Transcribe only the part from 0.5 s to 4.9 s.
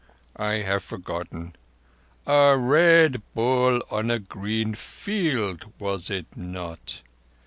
have forgotten. A Red Bull on a green